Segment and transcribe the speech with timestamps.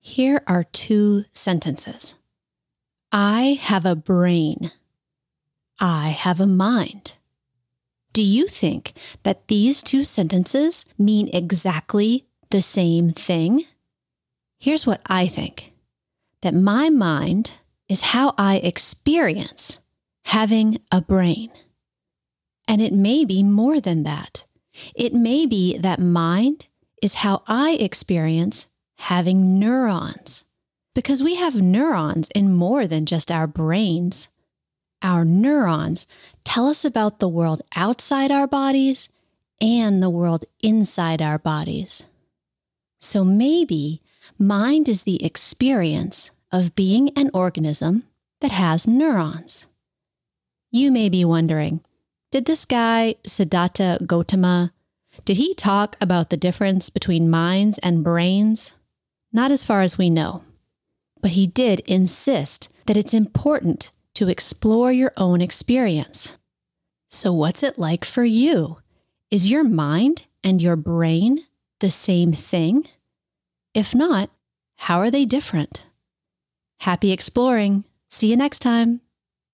[0.00, 2.16] Here are two sentences
[3.12, 4.72] I have a brain.
[5.78, 7.16] I have a mind.
[8.12, 13.66] Do you think that these two sentences mean exactly the same thing?
[14.58, 15.72] Here's what I think
[16.40, 17.52] that my mind
[17.88, 19.80] is how I experience
[20.24, 21.50] having a brain.
[22.66, 24.46] And it may be more than that.
[24.94, 26.68] It may be that mind
[27.02, 28.68] is how I experience
[29.00, 30.44] having neurons.
[30.94, 34.28] Because we have neurons in more than just our brains.
[35.02, 36.06] Our neurons
[36.44, 39.08] tell us about the world outside our bodies
[39.60, 42.02] and the world inside our bodies.
[43.00, 44.02] So maybe
[44.38, 48.04] mind is the experience of being an organism
[48.40, 49.66] that has neurons.
[50.70, 51.80] You may be wondering,
[52.30, 54.72] did this guy, Siddhartha Gautama,
[55.24, 58.72] did he talk about the difference between minds and brains?
[59.32, 60.42] Not as far as we know.
[61.20, 66.38] But he did insist that it's important to explore your own experience.
[67.08, 68.78] So, what's it like for you?
[69.30, 71.44] Is your mind and your brain
[71.80, 72.86] the same thing?
[73.74, 74.30] If not,
[74.76, 75.86] how are they different?
[76.80, 77.84] Happy exploring.
[78.08, 79.00] See you next time.